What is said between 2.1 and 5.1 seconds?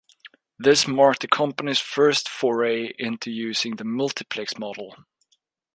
foray into using the multiplex model.